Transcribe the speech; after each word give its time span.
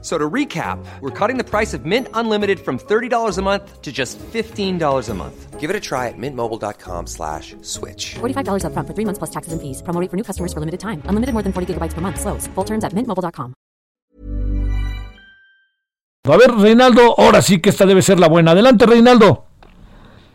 So 0.00 0.16
to 0.16 0.30
recap, 0.30 0.78
we're 1.00 1.10
cutting 1.10 1.38
the 1.38 1.44
price 1.44 1.74
of 1.74 1.84
Mint 1.84 2.06
Unlimited 2.14 2.60
from 2.60 2.78
$30 2.78 3.36
a 3.36 3.42
month 3.42 3.82
to 3.82 3.90
just 3.90 4.16
$15 4.18 5.08
a 5.08 5.14
month. 5.14 5.58
Give 5.58 5.70
it 5.70 5.74
a 5.74 5.80
try 5.80 6.06
at 6.06 6.16
mintmobile.com 6.16 7.08
slash 7.08 7.56
switch. 7.62 8.14
$45 8.20 8.64
up 8.64 8.72
front 8.74 8.86
for 8.86 8.94
three 8.94 9.04
months 9.04 9.18
plus 9.18 9.30
taxes 9.30 9.52
and 9.52 9.60
fees. 9.60 9.82
Promo 9.82 10.00
rate 10.00 10.08
for 10.08 10.16
new 10.16 10.22
customers 10.22 10.52
for 10.52 10.60
limited 10.60 10.78
time. 10.78 11.02
Unlimited 11.06 11.32
more 11.32 11.42
than 11.42 11.52
40 11.52 11.74
gigabytes 11.74 11.94
per 11.94 12.00
month. 12.00 12.20
Slows. 12.20 12.46
Full 12.54 12.64
terms 12.64 12.84
at 12.84 12.92
mintmobile.com. 12.92 13.54
A 16.24 16.36
ver, 16.36 16.50
Reinaldo, 16.50 17.18
ahora 17.18 17.40
sí 17.40 17.58
que 17.60 17.70
esta 17.70 17.86
debe 17.86 18.02
ser 18.02 18.20
la 18.20 18.28
buena. 18.28 18.50
Adelante, 18.52 18.86
Reinaldo. 18.86 19.46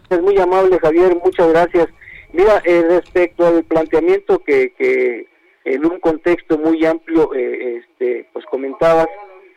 Es 0.10 0.22
muy 0.22 0.38
amable, 0.40 0.78
Javier. 0.80 1.16
Muchas 1.24 1.48
gracias. 1.50 1.88
Mira, 2.34 2.62
eh, 2.66 2.84
respecto 2.90 3.46
al 3.46 3.64
planteamiento 3.64 4.40
que, 4.40 4.74
que 4.76 5.28
en 5.66 5.86
un 5.86 6.00
contexto 6.00 6.58
muy 6.58 6.84
amplio, 6.86 7.34
eh, 7.36 7.78
este, 7.78 8.28
pues 8.34 8.44
comentabas, 8.48 9.08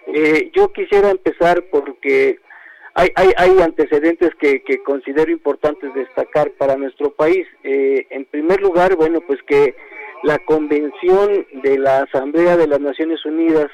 eh, 0.06 0.51
yo 0.55 0.73
quisiera 0.73 1.10
empezar 1.10 1.65
porque 1.70 2.38
hay, 2.95 3.10
hay, 3.15 3.33
hay 3.37 3.60
antecedentes 3.60 4.30
que, 4.37 4.62
que, 4.62 4.82
considero 4.82 5.30
importantes 5.30 5.92
destacar 5.95 6.51
para 6.52 6.77
nuestro 6.77 7.10
país. 7.10 7.46
Eh, 7.62 8.06
en 8.10 8.24
primer 8.24 8.60
lugar, 8.60 8.96
bueno, 8.96 9.20
pues 9.20 9.41
que 9.46 9.74
la 10.23 10.38
convención 10.38 11.46
de 11.62 11.79
la 11.79 12.02
Asamblea 12.02 12.56
de 12.56 12.66
las 12.66 12.80
Naciones 12.80 13.24
Unidas 13.24 13.70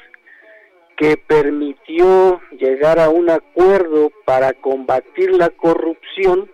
que 0.97 1.17
permitió 1.17 2.41
llegar 2.59 2.99
a 2.99 3.09
un 3.09 3.29
acuerdo 3.29 4.11
para 4.25 4.53
combatir 4.53 5.31
la 5.31 5.49
corrupción 5.49 6.49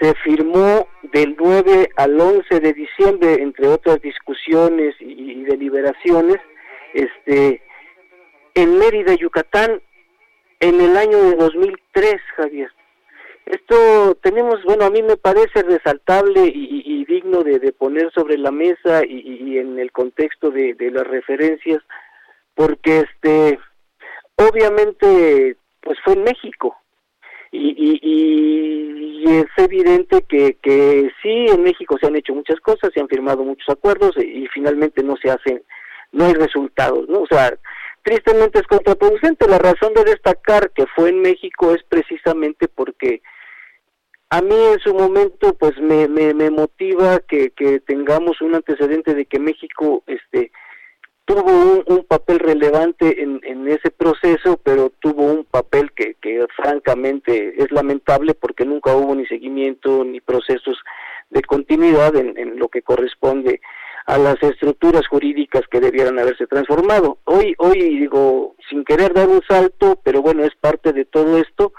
se 0.00 0.14
firmó 0.24 0.88
del 1.12 1.36
9 1.38 1.90
al 1.96 2.18
11 2.18 2.60
de 2.60 2.72
diciembre, 2.72 3.34
entre 3.42 3.68
otras 3.68 4.00
discusiones 4.00 4.94
y, 4.98 5.32
y 5.32 5.44
deliberaciones, 5.44 6.38
este, 6.94 7.62
en 8.60 8.78
Mérida, 8.78 9.14
Yucatán, 9.14 9.80
en 10.60 10.80
el 10.80 10.96
año 10.96 11.18
de 11.18 11.36
2003, 11.36 12.16
Javier. 12.36 12.70
Esto 13.46 14.16
tenemos, 14.22 14.62
bueno, 14.64 14.84
a 14.84 14.90
mí 14.90 15.02
me 15.02 15.16
parece 15.16 15.62
resaltable 15.62 16.46
y, 16.46 16.82
y 16.84 17.04
digno 17.06 17.42
de, 17.42 17.72
poner 17.72 18.12
sobre 18.12 18.38
la 18.38 18.50
mesa 18.50 19.04
y, 19.04 19.18
y 19.18 19.58
en 19.58 19.78
el 19.78 19.90
contexto 19.90 20.50
de, 20.50 20.74
de, 20.74 20.90
las 20.90 21.06
referencias, 21.06 21.82
porque 22.54 23.00
este, 23.00 23.58
obviamente, 24.36 25.56
pues 25.80 25.98
fue 26.04 26.14
en 26.14 26.24
México. 26.24 26.76
Y, 27.52 29.24
es 29.26 29.46
evidente 29.56 30.22
que, 30.28 30.56
que 30.62 31.10
sí, 31.22 31.46
en 31.48 31.62
México 31.62 31.96
se 32.00 32.06
han 32.06 32.16
hecho 32.16 32.34
muchas 32.34 32.58
cosas, 32.60 32.90
se 32.92 33.00
han 33.00 33.08
firmado 33.08 33.44
muchos 33.44 33.68
acuerdos 33.68 34.16
y, 34.16 34.46
finalmente 34.48 35.02
no 35.02 35.16
se 35.16 35.30
hacen, 35.30 35.62
no 36.12 36.26
hay 36.26 36.34
resultados, 36.34 37.08
¿no? 37.08 37.20
O 37.20 37.26
sea, 37.26 37.52
tristemente 38.02 38.60
es 38.60 38.66
contraproducente. 38.66 39.48
La 39.48 39.58
razón 39.58 39.94
de 39.94 40.04
destacar 40.04 40.70
que 40.70 40.86
fue 40.94 41.10
en 41.10 41.22
México 41.22 41.74
es 41.74 41.82
precisamente 41.84 42.68
porque 42.68 43.22
a 44.30 44.40
mí 44.40 44.54
en 44.54 44.78
su 44.78 44.94
momento 44.94 45.54
pues 45.54 45.76
me, 45.78 46.06
me, 46.08 46.32
me 46.34 46.50
motiva 46.50 47.18
que, 47.20 47.50
que 47.50 47.80
tengamos 47.80 48.40
un 48.40 48.54
antecedente 48.54 49.14
de 49.14 49.26
que 49.26 49.38
México 49.38 50.04
este 50.06 50.52
tuvo 51.24 51.52
un, 51.52 51.84
un 51.86 52.04
papel 52.04 52.40
relevante 52.40 53.22
en, 53.22 53.40
en, 53.44 53.68
ese 53.68 53.90
proceso, 53.90 54.58
pero 54.64 54.90
tuvo 54.98 55.26
un 55.26 55.44
papel 55.44 55.92
que, 55.92 56.14
que 56.14 56.44
francamente 56.56 57.54
es 57.62 57.70
lamentable 57.70 58.34
porque 58.34 58.64
nunca 58.64 58.96
hubo 58.96 59.14
ni 59.14 59.26
seguimiento 59.26 60.04
ni 60.04 60.20
procesos 60.20 60.76
de 61.30 61.42
continuidad 61.42 62.16
en, 62.16 62.36
en 62.36 62.58
lo 62.58 62.68
que 62.68 62.82
corresponde 62.82 63.60
a 64.06 64.18
las 64.18 64.42
estructuras 64.42 65.06
jurídicas 65.06 65.62
que 65.70 65.80
debieran 65.80 66.18
haberse 66.18 66.46
transformado. 66.46 67.18
Hoy, 67.24 67.54
hoy 67.58 67.98
digo, 67.98 68.56
sin 68.68 68.84
querer 68.84 69.12
dar 69.12 69.28
un 69.28 69.42
salto, 69.48 70.00
pero 70.02 70.22
bueno, 70.22 70.44
es 70.44 70.54
parte 70.60 70.92
de 70.92 71.04
todo 71.04 71.38
esto, 71.38 71.72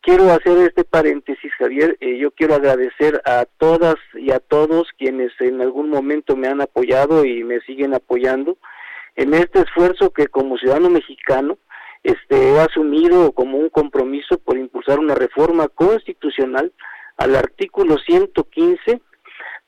quiero 0.00 0.30
hacer 0.30 0.58
este 0.58 0.84
paréntesis, 0.84 1.52
Javier, 1.58 1.96
eh, 2.00 2.18
yo 2.18 2.30
quiero 2.32 2.54
agradecer 2.54 3.20
a 3.24 3.44
todas 3.58 3.96
y 4.14 4.30
a 4.30 4.40
todos 4.40 4.88
quienes 4.98 5.32
en 5.40 5.60
algún 5.60 5.90
momento 5.90 6.36
me 6.36 6.48
han 6.48 6.60
apoyado 6.60 7.24
y 7.24 7.44
me 7.44 7.60
siguen 7.60 7.94
apoyando 7.94 8.58
en 9.16 9.34
este 9.34 9.60
esfuerzo 9.60 10.10
que 10.10 10.28
como 10.28 10.56
ciudadano 10.56 10.90
mexicano 10.90 11.58
este, 12.02 12.52
he 12.52 12.58
asumido 12.58 13.32
como 13.32 13.58
un 13.58 13.68
compromiso 13.68 14.38
por 14.38 14.56
impulsar 14.56 14.98
una 14.98 15.14
reforma 15.14 15.68
constitucional 15.68 16.72
al 17.18 17.36
artículo 17.36 17.98
115 17.98 19.00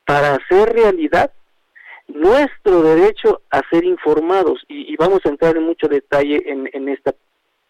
para 0.05 0.35
hacer 0.35 0.73
realidad 0.73 1.31
nuestro 2.07 2.83
derecho 2.83 3.41
a 3.49 3.61
ser 3.69 3.83
informados 3.85 4.63
y, 4.67 4.93
y, 4.93 4.95
vamos 4.97 5.21
a 5.25 5.29
entrar 5.29 5.55
en 5.57 5.63
mucho 5.63 5.87
detalle 5.87 6.41
en, 6.45 6.69
en 6.73 6.89
esta 6.89 7.13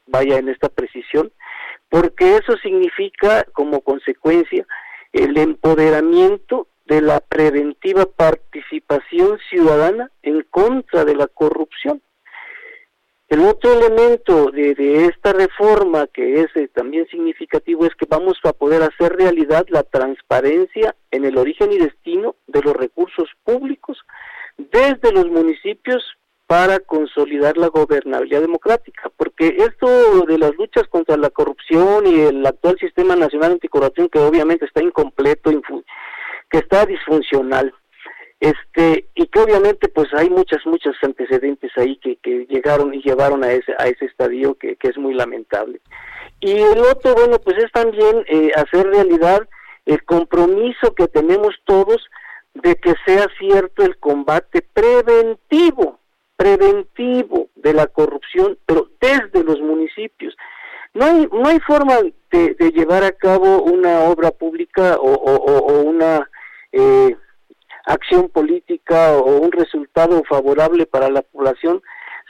vaya 0.08 0.38
en 0.38 0.50
esta 0.50 0.70
precisión 0.70 1.32
porque 1.90 2.38
eso 2.38 2.58
significa 2.58 3.46
como 3.54 3.82
consecuencia 3.82 4.66
el 5.12 5.38
empoderamiento 5.38 6.68
de 6.86 7.02
la 7.02 7.20
preventiva 7.20 8.06
participación 8.06 9.38
ciudadana 9.50 10.12
en 10.22 10.42
contra 10.50 11.06
de 11.06 11.16
la 11.16 11.28
corrupción. 11.28 12.02
El 13.30 13.42
otro 13.42 13.74
elemento 13.74 14.52
de, 14.52 15.06
esta 15.06 15.34
reforma 15.34 16.08
que 16.08 16.42
es 16.42 16.48
eh, 16.56 16.68
también 16.68 17.08
significativo 17.08 17.86
es 17.86 17.96
que 17.96 18.06
vamos 18.08 18.38
a 18.44 18.54
poder 18.54 18.84
hacer 18.84 19.16
realidad 19.16 19.66
la 19.70 19.84
transparencia 19.84 20.96
en 21.10 21.26
el 21.26 21.38
origen 21.38 21.72
y 21.72 21.78
destino 21.78 22.36
de 22.48 22.62
los 22.62 22.76
recursos 22.76 23.30
públicos 23.44 23.73
desde 24.74 25.14
los 25.14 25.28
municipios 25.28 26.04
para 26.48 26.80
consolidar 26.80 27.58
la 27.58 27.68
gobernabilidad 27.68 28.42
democrática, 28.42 29.10
porque 29.16 29.56
esto 29.60 30.26
de 30.26 30.38
las 30.38 30.54
luchas 30.56 30.84
contra 30.90 31.16
la 31.16 31.30
corrupción 31.30 32.06
y 32.06 32.20
el 32.22 32.46
actual 32.46 32.78
sistema 32.80 33.16
nacional 33.16 33.54
anticorrupción 33.54 34.10
que 34.10 34.20
obviamente 34.20 34.66
está 34.66 34.84
incompleto, 34.84 35.52
que 36.50 36.58
está 36.58 36.86
disfuncional, 36.86 37.74
este 38.40 39.08
y 39.16 39.28
que 39.28 39.40
obviamente 39.40 39.88
pues 39.88 40.14
hay 40.14 40.30
muchas 40.30 40.66
muchos 40.66 40.96
antecedentes 41.02 41.72
ahí 41.78 41.96
que, 41.98 42.18
que 42.18 42.46
llegaron 42.50 42.94
y 42.94 43.02
llevaron 43.02 43.44
a 43.44 43.54
ese 43.54 43.74
a 43.78 43.88
ese 43.88 44.06
estadio 44.06 44.56
que, 44.56 44.76
que 44.76 44.90
es 44.90 44.98
muy 44.98 45.14
lamentable. 45.14 45.80
Y 46.42 46.52
el 46.52 46.80
otro 46.80 47.14
bueno 47.14 47.40
pues 47.40 47.58
es 47.58 47.72
también 47.72 48.26
eh, 48.28 48.52
hacer 48.56 48.88
realidad 48.88 49.48
el 49.86 50.04
compromiso 50.04 50.94
que 50.94 51.08
tenemos 51.08 51.56
todos 51.64 52.06
de 52.54 52.76
que 52.76 52.94
sea 53.06 53.28
cierto 53.40 53.84
el 53.84 53.98
combate 53.98 54.62
preventivo 54.74 56.00
preventivo 56.36 57.50
de 57.56 57.74
la 57.74 57.88
corrupción 57.88 58.58
pero 58.66 58.90
desde 59.00 59.44
los 59.44 59.60
municipios 59.60 60.36
no 60.94 61.06
hay 61.06 61.28
no 61.32 61.48
hay 61.48 61.60
forma 61.60 61.98
de, 62.32 62.56
de 62.56 62.72
llevar 62.72 63.04
a 63.04 63.12
cabo 63.12 63.64
una 63.64 64.02
obra 64.02 64.32
pública 64.32 64.98
o, 65.00 65.82
una 65.82 66.30
eh, 66.72 67.16
acción 67.86 68.30
política 68.30 69.14
o 69.18 69.38
un 69.38 69.52
resultado 69.52 70.24
favorable 70.28 70.86
para 70.86 71.10
la 71.10 71.22
población 71.22 71.82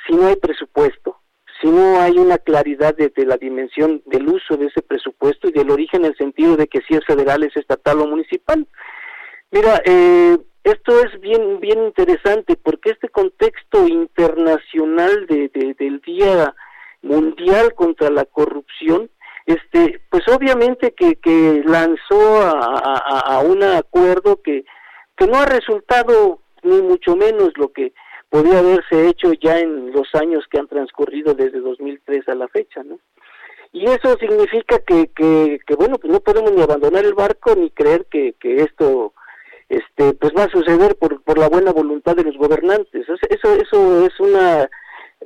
si 0.08 0.16
no 0.16 0.28
hay 0.28 0.36
presupuesto, 0.36 1.18
si 1.62 1.68
no 1.70 2.02
hay 2.02 2.18
una 2.18 2.38
claridad 2.38 2.96
de, 2.96 3.10
de, 3.16 3.26
la 3.26 3.38
dimensión 3.38 4.02
del 4.06 4.28
uso 4.28 4.58
de 4.58 4.66
ese 4.68 4.82
presupuesto 4.82 5.48
y 5.48 5.52
del 5.52 5.70
origen 5.70 6.02
en 6.02 6.12
el 6.12 6.18
sentido 6.18 6.58
de 6.58 6.68
que 6.68 6.82
si 6.82 6.96
es 6.96 7.06
federal, 7.06 7.44
es 7.44 7.56
estatal 7.56 8.02
o 8.02 8.08
municipal. 8.08 8.68
Mira, 9.54 9.84
eh, 9.86 10.36
esto 10.64 11.00
es 11.04 11.22
bien 11.22 11.60
bien 11.60 11.84
interesante 11.84 12.56
porque 12.56 12.90
este 12.90 13.08
contexto 13.10 13.88
internacional 13.88 15.28
de, 15.28 15.50
de, 15.50 15.76
del 15.76 16.02
Día 16.02 16.56
Mundial 17.04 17.76
contra 17.76 18.10
la 18.10 18.26
Corrupción, 18.26 19.12
este, 19.46 20.02
pues 20.10 20.28
obviamente 20.28 20.94
que, 20.94 21.18
que 21.18 21.62
lanzó 21.66 22.42
a, 22.42 22.82
a, 22.84 23.20
a 23.36 23.40
un 23.42 23.62
acuerdo 23.62 24.42
que 24.42 24.66
que 25.16 25.28
no 25.28 25.38
ha 25.38 25.46
resultado 25.46 26.40
ni 26.64 26.82
mucho 26.82 27.16
menos 27.16 27.52
lo 27.56 27.72
que 27.72 27.94
podía 28.30 28.58
haberse 28.58 29.08
hecho 29.08 29.34
ya 29.34 29.60
en 29.60 29.92
los 29.92 30.08
años 30.16 30.46
que 30.50 30.58
han 30.58 30.68
transcurrido 30.68 31.36
desde 31.36 31.60
2003 31.60 32.28
a 32.28 32.34
la 32.34 32.48
fecha, 32.48 32.82
¿no? 32.82 32.98
Y 33.72 33.86
eso 33.86 34.18
significa 34.18 34.80
que, 34.80 35.12
que, 35.16 35.60
que 35.68 35.76
bueno, 35.76 36.00
pues 36.00 36.12
no 36.12 36.22
podemos 36.22 36.52
ni 36.54 36.64
abandonar 36.64 37.06
el 37.06 37.14
barco 37.14 37.54
ni 37.56 37.70
creer 37.70 38.08
que, 38.10 38.34
que 38.40 38.56
esto 38.56 39.14
este 39.76 40.14
pues 40.14 40.34
va 40.38 40.44
a 40.44 40.50
suceder 40.50 40.96
por, 40.96 41.22
por 41.24 41.38
la 41.38 41.50
buena 41.50 41.72
voluntad 41.72 42.16
de 42.16 42.24
los 42.24 42.38
gobernantes. 42.38 43.06
Eso, 43.30 43.54
eso 43.54 44.06
es 44.06 44.20
una 44.20 44.70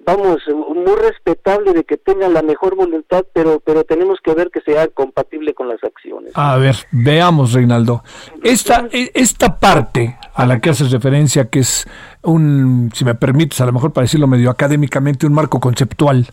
vamos, 0.05 0.37
muy 0.47 0.95
respetable 0.95 1.73
de 1.73 1.83
que 1.83 1.97
tengan 1.97 2.33
la 2.33 2.41
mejor 2.41 2.75
voluntad, 2.75 3.25
pero, 3.33 3.61
pero 3.65 3.83
tenemos 3.83 4.19
que 4.23 4.33
ver 4.33 4.49
que 4.51 4.61
sea 4.61 4.87
compatible 4.87 5.53
con 5.53 5.67
las 5.67 5.83
acciones. 5.83 6.31
A 6.35 6.57
ver, 6.57 6.75
veamos, 6.91 7.53
Reinaldo. 7.53 8.03
Esta, 8.43 8.87
e, 8.91 9.11
esta 9.13 9.59
parte 9.59 10.17
a 10.33 10.45
la 10.45 10.59
que 10.59 10.69
haces 10.69 10.91
referencia, 10.91 11.49
que 11.49 11.59
es 11.59 11.87
un, 12.23 12.91
si 12.93 13.05
me 13.05 13.15
permites, 13.15 13.59
a 13.61 13.65
lo 13.65 13.73
mejor 13.73 13.93
para 13.93 14.03
decirlo 14.03 14.27
medio 14.27 14.49
académicamente, 14.49 15.25
un 15.25 15.33
marco 15.33 15.59
conceptual 15.59 16.27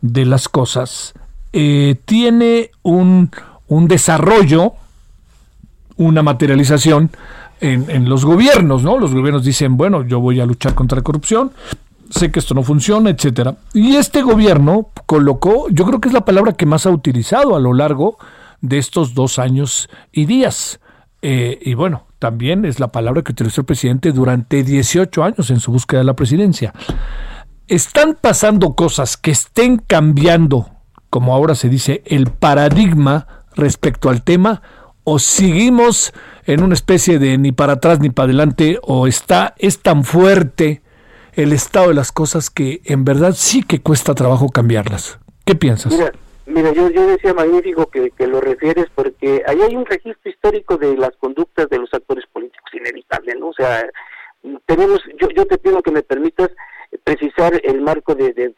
de 0.00 0.24
las 0.24 0.48
cosas, 0.48 1.14
eh, 1.52 1.96
tiene 2.04 2.70
un, 2.82 3.30
un 3.68 3.88
desarrollo, 3.88 4.74
una 5.96 6.22
materialización 6.22 7.10
en, 7.62 8.08
los 8.08 8.24
gobiernos, 8.24 8.82
¿no? 8.82 8.98
Los 8.98 9.14
gobiernos 9.14 9.44
dicen, 9.44 9.76
bueno, 9.76 10.04
yo 10.04 10.20
voy 10.20 10.40
a 10.40 10.46
luchar 10.46 10.74
contra 10.74 10.96
la 10.96 11.02
corrupción, 11.02 11.52
sé 12.10 12.32
que 12.32 12.40
esto 12.40 12.54
no 12.54 12.62
funciona, 12.62 13.10
etcétera. 13.10 13.56
Y 13.72 13.96
este 13.96 14.22
gobierno 14.22 14.88
colocó, 15.06 15.68
yo 15.70 15.84
creo 15.84 16.00
que 16.00 16.08
es 16.08 16.14
la 16.14 16.24
palabra 16.24 16.52
que 16.52 16.66
más 16.66 16.86
ha 16.86 16.90
utilizado 16.90 17.54
a 17.54 17.60
lo 17.60 17.72
largo 17.72 18.18
de 18.60 18.78
estos 18.78 19.14
dos 19.14 19.38
años 19.38 19.88
y 20.10 20.26
días. 20.26 20.80
Eh, 21.22 21.60
y 21.62 21.74
bueno, 21.74 22.06
también 22.18 22.64
es 22.64 22.80
la 22.80 22.88
palabra 22.88 23.22
que 23.22 23.30
utilizó 23.30 23.60
el 23.60 23.66
presidente 23.66 24.10
durante 24.10 24.64
18 24.64 25.22
años 25.22 25.50
en 25.50 25.60
su 25.60 25.70
búsqueda 25.70 26.00
de 26.00 26.06
la 26.06 26.16
presidencia. 26.16 26.74
Están 27.68 28.18
pasando 28.20 28.74
cosas 28.74 29.16
que 29.16 29.30
estén 29.30 29.78
cambiando, 29.78 30.66
como 31.10 31.32
ahora 31.32 31.54
se 31.54 31.68
dice, 31.68 32.02
el 32.06 32.26
paradigma 32.26 33.28
respecto 33.54 34.10
al 34.10 34.22
tema, 34.22 34.62
o 35.04 35.18
seguimos 35.18 36.12
en 36.46 36.62
una 36.62 36.74
especie 36.74 37.18
de 37.18 37.38
ni 37.38 37.52
para 37.52 37.74
atrás 37.74 38.00
ni 38.00 38.10
para 38.10 38.26
adelante, 38.26 38.78
o 38.82 39.06
está, 39.06 39.54
es 39.58 39.80
tan 39.80 40.04
fuerte 40.04 40.82
el 41.34 41.52
estado 41.52 41.88
de 41.88 41.94
las 41.94 42.12
cosas 42.12 42.50
que 42.50 42.80
en 42.84 43.04
verdad 43.04 43.32
sí 43.34 43.62
que 43.62 43.80
cuesta 43.80 44.14
trabajo 44.14 44.48
cambiarlas. 44.48 45.18
¿Qué 45.44 45.54
piensas? 45.54 45.92
Mira, 45.92 46.12
mira 46.46 46.72
yo, 46.72 46.90
yo 46.90 47.06
decía 47.06 47.34
magnífico 47.34 47.86
que, 47.86 48.10
que 48.10 48.26
lo 48.26 48.40
refieres 48.40 48.86
porque 48.94 49.42
ahí 49.46 49.60
hay 49.60 49.76
un 49.76 49.86
registro 49.86 50.30
histórico 50.30 50.76
de 50.76 50.96
las 50.96 51.16
conductas 51.16 51.68
de 51.68 51.78
los 51.78 51.92
actores 51.92 52.24
políticos, 52.32 52.70
inevitable, 52.74 53.34
¿no? 53.36 53.48
O 53.48 53.54
sea, 53.54 53.84
tenemos, 54.66 55.00
yo, 55.20 55.28
yo 55.30 55.46
te 55.46 55.58
pido 55.58 55.82
que 55.82 55.90
me 55.90 56.02
permitas 56.02 56.50
precisar 57.04 57.60
el 57.64 57.80
marco 57.80 58.14
de, 58.14 58.32
de, 58.32 58.48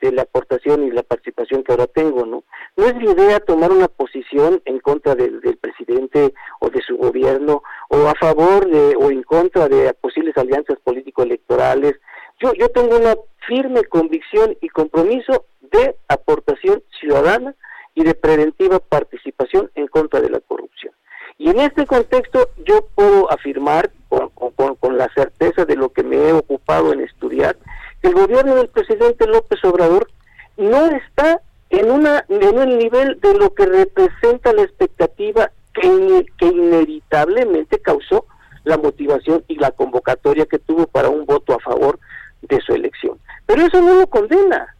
de, 0.00 0.12
la 0.12 0.22
aportación 0.22 0.84
y 0.84 0.90
la 0.90 1.02
participación 1.02 1.62
que 1.62 1.72
ahora 1.72 1.86
tengo, 1.86 2.26
¿no? 2.26 2.44
No 2.76 2.84
es 2.84 2.94
la 2.96 3.12
idea 3.12 3.40
tomar 3.40 3.70
una 3.70 3.88
posición 3.88 4.60
en 4.64 4.80
contra 4.80 5.14
del, 5.14 5.40
presidente 5.60 6.34
o 6.60 6.70
de 6.70 6.82
su 6.82 6.96
gobierno 6.96 7.62
o 7.88 8.08
a 8.08 8.14
favor 8.14 8.68
de 8.68 8.96
o 8.96 9.10
en 9.10 9.22
contra 9.22 9.68
de 9.68 9.92
posibles 9.94 10.36
alianzas 10.36 10.78
político-electorales 10.84 11.94
yo, 12.40 12.52
yo 12.54 12.68
tengo 12.68 12.96
una 12.96 13.16
firme 13.46 13.84
convicción 13.84 14.56
y 14.60 14.68
compromiso 14.68 15.46
de 15.60 15.96
aportación 16.08 16.82
ciudadana 17.00 17.54
y 17.94 18.04
de 18.04 18.14
preventiva 18.14 18.78
participación 18.78 19.70
en 19.74 19.88
contra 19.88 20.20
de 20.20 20.30
la 20.30 20.40
corrupción. 20.40 20.92
Y 21.36 21.50
en 21.50 21.60
este 21.60 21.86
contexto 21.86 22.50
yo 22.64 22.86
puedo 22.94 23.30
afirmar 23.32 23.90
con, 24.08 24.30
con, 24.76 24.96
la 24.96 25.08
certeza 25.14 25.64
de 25.64 25.76
lo 25.76 25.92
que 25.92 26.02
me 26.02 26.16
he 26.16 26.32
ocupado 26.32 26.92
en 26.92 27.00
estudiar, 27.00 27.56
el 28.02 28.14
gobierno 28.14 28.54
del 28.56 28.68
presidente 28.68 29.26
López 29.26 29.62
Obrador 29.64 30.08
no 30.56 30.86
está 30.86 31.40
en, 31.70 31.90
una, 31.90 32.24
en 32.28 32.58
un 32.58 32.78
nivel 32.78 33.20
de 33.20 33.34
lo 33.34 33.54
que 33.54 33.66
representa 33.66 34.52
la 34.52 34.62
expectativa 34.62 35.50
que, 35.74 36.26
que 36.38 36.46
inevitablemente 36.46 37.78
causó 37.80 38.26
la 38.64 38.76
motivación 38.76 39.44
y 39.48 39.56
la 39.56 39.70
convocatoria 39.70 40.46
que 40.46 40.58
tuvo 40.58 40.86
para 40.86 41.08
un 41.08 41.24
voto 41.24 41.54
a 41.54 41.60
favor 41.60 41.98
de 42.42 42.60
su 42.60 42.74
elección. 42.74 43.18
Pero 43.46 43.62
eso 43.62 43.80
no 43.80 43.94
lo 43.94 44.06
condena. 44.06 44.74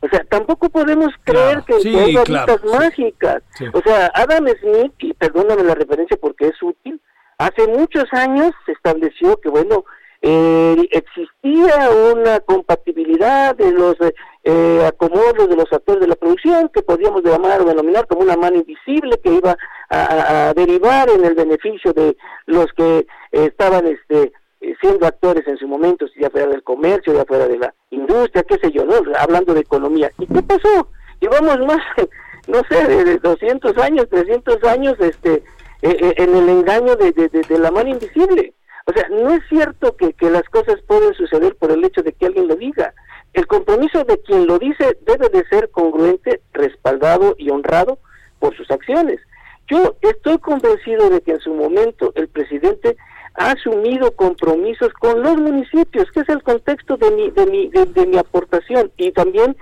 O 0.00 0.08
sea, 0.08 0.22
tampoco 0.24 0.68
podemos 0.68 1.12
creer 1.24 1.62
que 1.62 1.74
hay 1.76 2.14
varitas 2.14 2.62
mágicas. 2.64 3.42
O 3.72 3.80
sea, 3.80 4.10
Adam 4.14 4.46
Smith, 4.60 4.92
y 4.98 5.14
perdóname 5.14 5.62
la 5.62 5.74
referencia 5.74 6.16
porque 6.20 6.48
es 6.48 6.62
útil, 6.62 7.00
hace 7.38 7.66
muchos 7.68 8.04
años 8.12 8.52
se 8.66 8.72
estableció 8.72 9.40
que, 9.40 9.48
bueno, 9.48 9.84
eh, 10.26 10.88
existía 10.90 11.90
una 12.12 12.40
compatibilidad 12.40 13.54
de 13.54 13.72
los 13.72 13.96
eh, 14.44 14.84
acomodos 14.86 15.48
de 15.48 15.56
los 15.56 15.70
actores 15.72 16.00
de 16.00 16.08
la 16.08 16.16
producción 16.16 16.70
que 16.72 16.82
podíamos 16.82 17.22
llamar 17.22 17.60
o 17.60 17.66
denominar 17.66 18.06
como 18.06 18.22
una 18.22 18.36
mano 18.36 18.56
invisible 18.56 19.18
que 19.22 19.34
iba 19.34 19.56
a, 19.90 20.48
a 20.48 20.54
derivar 20.54 21.10
en 21.10 21.24
el 21.24 21.34
beneficio 21.34 21.92
de 21.92 22.16
los 22.46 22.72
que 22.72 23.06
estaban 23.32 23.86
este 23.86 24.32
eh, 24.64 24.74
siendo 24.80 25.06
actores 25.06 25.46
en 25.46 25.58
su 25.58 25.68
momento, 25.68 26.06
ya 26.18 26.30
fuera 26.30 26.46
del 26.46 26.62
comercio, 26.62 27.12
ya 27.12 27.26
fuera 27.26 27.46
de 27.46 27.58
la 27.58 27.74
industria, 27.90 28.44
qué 28.44 28.56
sé 28.56 28.72
yo, 28.72 28.86
¿no? 28.86 28.94
hablando 29.18 29.52
de 29.52 29.60
economía. 29.60 30.10
¿Y 30.18 30.26
qué 30.26 30.42
pasó? 30.42 30.88
Llevamos 31.20 31.58
más, 31.66 31.82
no 32.48 32.62
sé, 32.70 33.04
de 33.04 33.18
200 33.18 33.76
años, 33.76 34.08
300 34.08 34.64
años 34.64 34.94
este, 35.00 35.34
eh, 35.82 35.96
eh, 36.00 36.14
en 36.16 36.34
el 36.34 36.48
engaño 36.48 36.96
de, 36.96 37.12
de, 37.12 37.58
la 37.58 37.70
mano 37.70 37.90
invisible. 37.90 38.54
O 38.86 38.92
sea, 38.92 39.08
no 39.08 39.30
es 39.30 39.42
cierto 39.48 39.96
que, 39.96 40.12
que 40.12 40.30
las 40.30 40.44
cosas 40.44 40.80
pueden 40.86 41.14
suceder 41.14 41.56
por 41.56 41.72
el 41.72 41.84
hecho 41.84 42.02
de 42.02 42.12
que 42.12 42.26
alguien 42.26 42.48
lo 42.48 42.56
diga. 42.56 42.94
El 43.32 43.46
compromiso 43.46 44.04
de 44.04 44.20
quien 44.20 44.46
lo 44.46 44.58
dice 44.58 44.96
debe 45.06 45.28
de 45.28 45.44
ser 45.48 45.70
congruente, 45.70 46.40
respaldado 46.52 47.34
y 47.38 47.50
honrado 47.50 47.98
por 48.38 48.56
sus 48.56 48.70
acciones. 48.70 49.20
Yo 49.66 49.96
estoy 50.02 50.38
convencido 50.38 51.08
de 51.08 51.22
que 51.22 51.32
en 51.32 51.40
su 51.40 51.54
momento 51.54 52.12
el 52.14 52.28
presidente 52.28 52.96
ha 53.34 53.52
asumido 53.52 54.14
compromisos 54.14 54.92
con 54.94 55.22
los 55.22 55.36
municipios, 55.36 56.10
que 56.12 56.20
es 56.20 56.28
el 56.28 56.42
contexto 56.42 56.96
de 56.96 57.10
mi, 57.10 57.30
de 57.30 57.46
mi, 57.46 57.68
de, 57.68 58.06
mi 58.06 58.18
aportación. 58.18 58.92
Y 58.96 59.12
también 59.12 59.56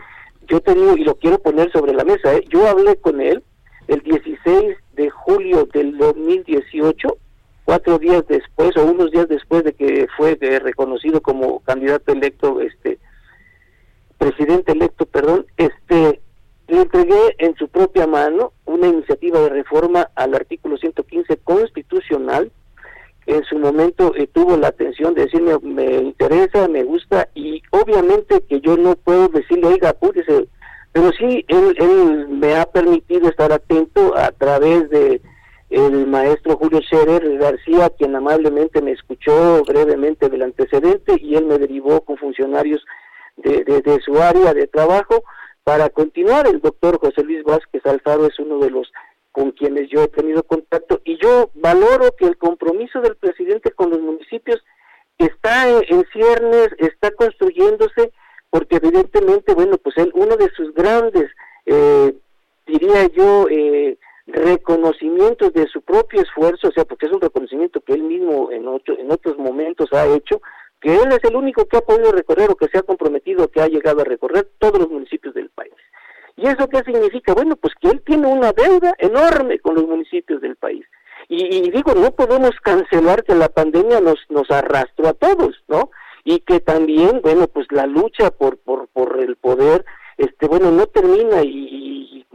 yo 0.48 0.60
te 0.60 0.74
digo, 0.74 0.96
y 0.96 1.04
lo 1.04 1.14
quiero 1.14 1.38
poner 1.38 1.70
sobre 1.72 1.94
la 1.94 2.04
mesa, 2.04 2.34
¿eh? 2.34 2.44
yo 2.50 2.66
hablé 2.68 2.96
con 2.96 3.20
él 3.20 3.42
el 3.88 4.00
16 4.00 4.76
de 4.94 5.10
julio 5.10 5.66
del 5.72 5.96
2018, 5.96 7.16
cuatro 7.64 7.98
días 7.98 8.24
después 8.28 8.76
o 8.76 8.84
unos 8.84 9.10
días 9.10 9.28
después 9.28 9.64
de 9.64 9.72
que 9.72 10.06
fue 10.16 10.38
eh, 10.40 10.58
reconocido 10.58 11.20
como 11.20 11.60
candidato 11.60 12.12
electo, 12.12 12.60
este 12.60 12.98
presidente 14.18 14.72
electo, 14.72 15.06
perdón, 15.06 15.46
este 15.56 16.20
le 16.68 16.82
entregué 16.82 17.34
en 17.38 17.54
su 17.56 17.68
propia 17.68 18.06
mano 18.06 18.52
una 18.64 18.86
iniciativa 18.86 19.40
de 19.40 19.48
reforma 19.50 20.08
al 20.14 20.34
artículo 20.34 20.76
115 20.76 21.36
constitucional 21.38 22.50
en 23.26 23.44
su 23.44 23.58
momento 23.58 24.14
eh, 24.16 24.26
tuvo 24.26 24.56
la 24.56 24.68
atención 24.68 25.14
de 25.14 25.22
decirme 25.22 25.56
me 25.62 25.96
interesa, 25.96 26.66
me 26.68 26.82
gusta 26.82 27.28
y 27.34 27.62
obviamente 27.70 28.42
que 28.48 28.60
yo 28.60 28.76
no 28.76 28.96
puedo 28.96 29.28
decirle, 29.28 29.68
oiga, 29.68 29.90
apúrese, 29.90 30.48
pero 30.92 31.12
sí 31.12 31.44
él, 31.48 31.74
él 31.78 32.28
me 32.28 32.56
ha 32.56 32.66
permitido 32.66 33.28
estar 33.28 33.52
atento 33.52 34.16
a 34.16 34.32
través 34.32 34.90
de 34.90 35.20
el 35.72 36.06
maestro 36.06 36.56
Julio 36.56 36.80
Scherer 36.82 37.38
García, 37.38 37.90
quien 37.98 38.14
amablemente 38.14 38.82
me 38.82 38.92
escuchó 38.92 39.62
brevemente 39.64 40.28
del 40.28 40.42
antecedente 40.42 41.16
y 41.18 41.34
él 41.34 41.46
me 41.46 41.58
derivó 41.58 42.02
con 42.02 42.18
funcionarios 42.18 42.84
de, 43.36 43.64
de, 43.64 44.00
su 44.04 44.20
área 44.20 44.52
de 44.52 44.66
trabajo 44.66 45.24
para 45.64 45.88
continuar. 45.88 46.46
El 46.46 46.60
doctor 46.60 46.98
José 46.98 47.24
Luis 47.24 47.42
Vázquez 47.44 47.84
Alfaro 47.86 48.26
es 48.26 48.38
uno 48.38 48.58
de 48.58 48.70
los 48.70 48.92
con 49.32 49.52
quienes 49.52 49.88
yo 49.88 50.02
he 50.02 50.08
tenido 50.08 50.42
contacto 50.42 51.00
y 51.04 51.16
yo 51.16 51.50
valoro 51.54 52.14
que 52.18 52.26
el 52.26 52.36
compromiso 52.36 53.00
del 53.00 53.16
presidente 53.16 53.70
con 53.70 53.88
los 53.88 54.00
municipios 54.00 54.62
está 55.16 55.68
en, 55.68 56.04
ciernes, 56.12 56.68
está 56.78 57.10
construyéndose, 57.12 58.12
porque 58.50 58.76
evidentemente, 58.76 59.54
bueno, 59.54 59.78
pues 59.78 59.96
él, 59.96 60.10
uno 60.14 60.36
de 60.36 60.50
sus 60.50 60.74
grandes, 60.74 61.30
eh, 61.64 62.14
diría 62.66 63.06
yo, 63.14 63.46
eh, 63.48 63.96
reconocimientos 64.32 65.52
de 65.52 65.66
su 65.66 65.82
propio 65.82 66.22
esfuerzo, 66.22 66.68
o 66.68 66.72
sea, 66.72 66.84
porque 66.84 67.06
es 67.06 67.12
un 67.12 67.20
reconocimiento 67.20 67.80
que 67.80 67.92
él 67.92 68.02
mismo 68.02 68.50
en, 68.50 68.66
otros 68.66 69.38
momentos 69.38 69.92
ha 69.92 70.06
hecho, 70.06 70.40
que 70.80 70.94
él 70.94 71.12
es 71.12 71.22
el 71.22 71.36
único 71.36 71.66
que 71.66 71.76
ha 71.76 71.82
podido 71.82 72.12
recorrer 72.12 72.50
o 72.50 72.56
que 72.56 72.68
se 72.68 72.78
ha 72.78 72.82
comprometido, 72.82 73.48
que 73.48 73.60
ha 73.60 73.68
llegado 73.68 74.00
a 74.00 74.04
recorrer 74.04 74.48
todos 74.58 74.78
los 74.78 74.90
municipios 74.90 75.34
del 75.34 75.50
país. 75.50 75.72
¿Y 76.36 76.46
eso 76.46 76.68
qué 76.68 76.78
significa? 76.78 77.34
Bueno, 77.34 77.56
pues 77.56 77.74
que 77.80 77.88
él 77.88 78.02
tiene 78.04 78.26
una 78.26 78.52
deuda 78.52 78.94
enorme 78.98 79.58
con 79.58 79.74
los 79.74 79.86
municipios 79.86 80.40
del 80.40 80.56
país. 80.56 80.84
Y, 81.28 81.70
digo, 81.70 81.94
no 81.94 82.10
podemos 82.10 82.50
cancelar 82.62 83.22
que 83.22 83.34
la 83.34 83.48
pandemia 83.48 84.00
nos, 84.00 84.18
nos 84.28 84.50
arrastró 84.50 85.08
a 85.08 85.14
todos, 85.14 85.62
¿no? 85.68 85.90
Y 86.24 86.40
que 86.40 86.60
también, 86.60 87.20
bueno, 87.22 87.46
pues 87.46 87.66
la 87.70 87.86
lucha 87.86 88.30
por, 88.30 88.58
por, 88.58 88.88
por 88.88 89.20
el 89.20 89.36
poder, 89.36 89.84
este, 90.18 90.46
bueno, 90.46 90.70
no 90.70 90.86
termina 90.86 91.42
y, 91.42 91.71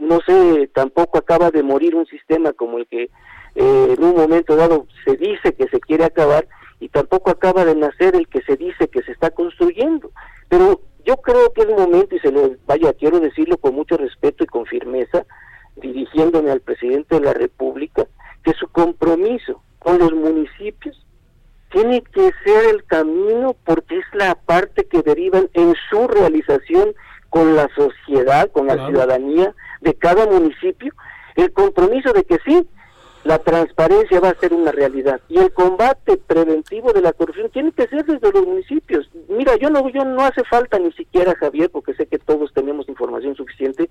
no 0.08 0.20
sé, 0.26 0.68
tampoco 0.74 1.18
acaba 1.18 1.50
de 1.50 1.62
morir 1.62 1.94
un 1.94 2.06
sistema 2.06 2.52
como 2.52 2.78
el 2.78 2.86
que 2.86 3.10
eh, 3.54 3.94
en 3.96 4.02
un 4.02 4.16
momento 4.16 4.56
dado 4.56 4.86
se 5.04 5.16
dice 5.16 5.54
que 5.54 5.68
se 5.68 5.80
quiere 5.80 6.04
acabar 6.04 6.48
y 6.80 6.88
tampoco 6.88 7.30
acaba 7.30 7.64
de 7.64 7.74
nacer 7.74 8.16
el 8.16 8.26
que 8.28 8.40
se 8.42 8.56
dice 8.56 8.88
que 8.88 9.02
se 9.02 9.12
está 9.12 9.30
construyendo. 9.30 10.10
Pero 10.48 10.80
yo 11.04 11.16
creo 11.18 11.52
que 11.52 11.62
es 11.62 11.68
momento, 11.68 12.16
y 12.16 12.20
se 12.20 12.32
lo 12.32 12.56
vaya, 12.66 12.92
quiero 12.94 13.20
decirlo 13.20 13.56
con 13.58 13.74
mucho 13.74 13.96
respeto 13.96 14.44
y 14.44 14.46
con 14.46 14.66
firmeza, 14.66 15.24
dirigiéndome 15.76 16.50
al 16.50 16.60
presidente 16.60 17.16
de 17.16 17.24
la 17.24 17.34
República, 17.34 18.06
que 18.42 18.52
su 18.54 18.68
compromiso 18.68 19.62
con 19.78 19.98
los 19.98 20.12
municipios 20.12 21.04
tiene 21.70 22.02
que 22.02 22.30
ser 22.44 22.74
el 22.74 22.84
camino 22.84 23.54
porque 23.64 23.98
es 23.98 24.04
la 24.14 24.34
parte 24.34 24.86
que 24.86 25.02
derivan 25.02 25.50
en 25.52 25.74
su 25.90 26.08
realización 26.08 26.94
con 27.30 27.56
la 27.56 27.68
sociedad, 27.76 28.50
con 28.50 28.66
la 28.66 28.86
ciudadanía 28.86 29.54
de 29.80 29.94
cada 29.94 30.26
municipio, 30.26 30.92
el 31.36 31.52
compromiso 31.52 32.12
de 32.12 32.24
que 32.24 32.38
sí, 32.44 32.68
la 33.24 33.38
transparencia 33.38 34.20
va 34.20 34.30
a 34.30 34.38
ser 34.38 34.54
una 34.54 34.72
realidad 34.72 35.20
y 35.28 35.38
el 35.38 35.52
combate 35.52 36.16
preventivo 36.16 36.92
de 36.92 37.02
la 37.02 37.12
corrupción 37.12 37.50
tiene 37.50 37.72
que 37.72 37.86
ser 37.88 38.04
desde 38.04 38.32
los 38.32 38.46
municipios. 38.46 39.10
Mira, 39.28 39.56
yo 39.56 39.70
no 39.70 39.88
yo 39.90 40.04
no 40.04 40.22
hace 40.22 40.44
falta 40.44 40.78
ni 40.78 40.92
siquiera 40.92 41.34
Javier 41.38 41.70
porque 41.70 41.94
sé 41.94 42.06
que 42.06 42.18
todos 42.18 42.52
tenemos 42.54 42.88
información 42.88 43.34
suficiente 43.34 43.90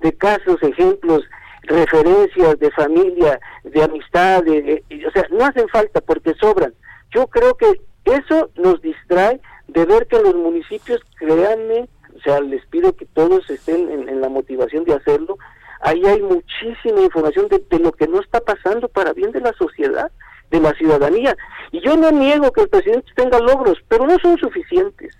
de 0.00 0.12
casos, 0.16 0.56
ejemplos, 0.62 1.22
referencias 1.62 2.58
de 2.58 2.70
familia, 2.72 3.38
de 3.62 3.82
amistad, 3.84 4.42
o 4.42 5.10
sea, 5.12 5.26
no 5.30 5.44
hacen 5.44 5.68
falta 5.68 6.00
porque 6.00 6.34
sobran. 6.40 6.74
Yo 7.14 7.26
creo 7.28 7.54
que 7.54 7.80
eso 8.04 8.50
nos 8.56 8.80
distrae 8.82 9.40
de 9.68 9.84
ver 9.84 10.06
que 10.06 10.18
los 10.18 10.34
municipios, 10.34 11.00
créanme, 11.16 11.88
o 12.22 12.24
sea, 12.24 12.40
les 12.40 12.64
pido 12.66 12.94
que 12.94 13.04
todos 13.04 13.50
estén 13.50 13.90
en, 13.90 14.20
la 14.20 14.28
motivación 14.28 14.84
de 14.84 14.94
hacerlo, 14.94 15.38
ahí 15.80 16.06
hay 16.06 16.22
muchísima 16.22 17.00
información 17.00 17.48
de, 17.48 17.78
lo 17.80 17.90
que 17.90 18.06
no 18.06 18.20
está 18.20 18.40
pasando 18.40 18.88
para 18.88 19.12
bien 19.12 19.32
de 19.32 19.40
la 19.40 19.52
sociedad, 19.54 20.10
de 20.48 20.60
la 20.60 20.72
ciudadanía. 20.74 21.36
Y 21.72 21.80
yo 21.80 21.96
no 21.96 22.12
niego 22.12 22.52
que 22.52 22.62
el 22.62 22.68
presidente 22.68 23.10
tenga 23.16 23.40
logros, 23.40 23.78
pero 23.88 24.06
no 24.06 24.16
son 24.20 24.38
suficientes. 24.38 25.16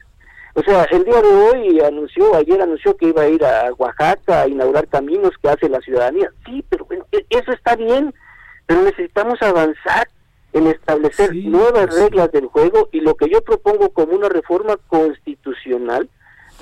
O 0.55 0.63
sea, 0.63 0.85
el 0.93 1.05
día 1.05 1.21
de 1.21 1.29
hoy 1.29 1.81
anunció, 1.81 2.37
ayer 2.37 2.63
anunció 2.63 2.97
que 2.97 3.09
iba 3.09 3.23
a 3.23 3.29
ir 3.29 3.45
a 3.45 3.73
Oaxaca 3.73 4.43
a 4.43 4.49
inaugurar 4.49 4.87
caminos 4.87 5.33
que 5.43 5.49
hace 5.49 5.69
la 5.69 5.81
ciudadanía. 5.81 6.31
Sí, 6.45 6.65
pero 6.69 6.85
bueno, 6.85 7.05
e, 7.11 7.27
eso 7.31 7.51
está 7.51 7.75
bien, 7.75 8.15
pero 8.67 8.83
necesitamos 8.83 9.43
avanzar 9.43 10.07
en 10.53 10.69
establecer 10.69 11.35
nuevas 11.35 11.93
reglas 11.99 12.31
del 12.31 12.47
juego 12.47 12.91
y 12.93 13.01
lo 13.01 13.17
que 13.17 13.29
yo 13.29 13.43
propongo 13.43 13.89
como 13.89 14.13
una 14.13 14.29
reforma 14.29 14.77
constitucional 14.87 16.09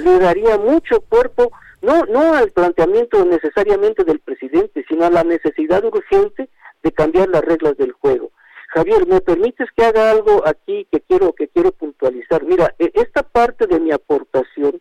le 0.00 0.18
daría 0.18 0.58
mucho 0.58 1.00
cuerpo 1.00 1.50
no 1.82 2.04
no 2.06 2.34
al 2.34 2.50
planteamiento 2.50 3.24
necesariamente 3.24 4.04
del 4.04 4.20
presidente, 4.20 4.84
sino 4.88 5.06
a 5.06 5.10
la 5.10 5.24
necesidad 5.24 5.84
urgente 5.84 6.48
de 6.82 6.92
cambiar 6.92 7.28
las 7.28 7.42
reglas 7.42 7.76
del 7.76 7.92
juego. 7.92 8.30
Javier, 8.68 9.06
¿me 9.06 9.20
permites 9.20 9.68
que 9.76 9.84
haga 9.84 10.10
algo 10.10 10.46
aquí 10.46 10.86
que 10.92 11.00
quiero 11.00 11.32
que 11.32 11.48
quiero 11.48 11.72
puntualizar? 11.72 12.44
Mira, 12.44 12.74
e, 12.78 12.92
esta 12.94 13.22
parte 13.22 13.66
de 13.66 13.80
mi 13.80 13.90
aportación, 13.90 14.80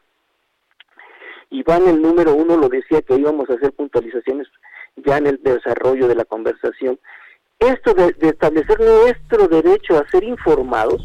Iván 1.49 1.87
el 1.87 2.01
número 2.01 2.35
uno 2.35 2.55
lo 2.57 2.69
decía 2.69 3.01
que 3.01 3.15
íbamos 3.15 3.49
a 3.49 3.53
hacer 3.53 3.73
puntualizaciones 3.73 4.47
ya 4.97 5.17
en 5.17 5.27
el 5.27 5.41
desarrollo 5.41 6.07
de 6.07 6.15
la 6.15 6.25
conversación. 6.25 6.99
Esto 7.57 7.93
de, 7.93 8.13
establecer 8.21 8.79
nuestro 8.79 9.47
derecho 9.47 9.97
a 9.97 10.07
ser 10.09 10.23
informados 10.23 11.03